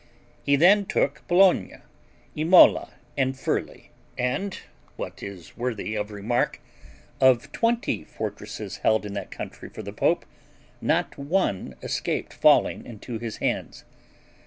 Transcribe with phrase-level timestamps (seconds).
[0.41, 1.75] He then took Bologna,
[2.35, 4.57] Imola, and Furli; and
[4.95, 6.59] (what is worthy of remark)
[7.19, 10.25] of twenty fortresses held in that country for the pope,
[10.81, 13.85] not one escaped falling into his hands.